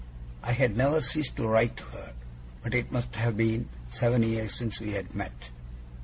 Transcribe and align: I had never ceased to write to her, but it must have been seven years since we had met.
I 0.41 0.53
had 0.53 0.75
never 0.75 0.99
ceased 0.99 1.35
to 1.35 1.47
write 1.47 1.77
to 1.77 1.83
her, 1.83 2.13
but 2.63 2.73
it 2.73 2.91
must 2.91 3.13
have 3.17 3.37
been 3.37 3.69
seven 3.91 4.23
years 4.23 4.55
since 4.55 4.79
we 4.81 4.93
had 4.93 5.13
met. 5.13 5.51